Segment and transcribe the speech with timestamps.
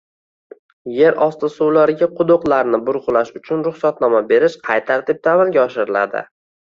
[0.99, 6.25] Yer osti suvlariga quduqlarni burg‘ilash uchun ruxsatnoma berish qay tartibda amalga oshiriladi?